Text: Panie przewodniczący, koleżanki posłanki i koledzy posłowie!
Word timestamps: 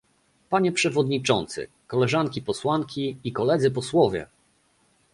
Panie 0.49 0.71
przewodniczący, 0.71 1.67
koleżanki 1.87 2.41
posłanki 2.41 3.17
i 3.23 3.31
koledzy 3.31 3.71
posłowie! 3.71 4.27